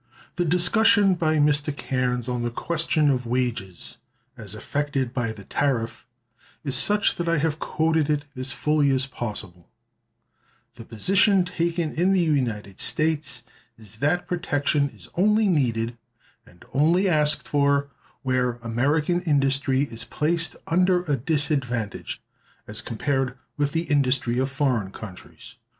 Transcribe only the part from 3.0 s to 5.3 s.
of wages as affected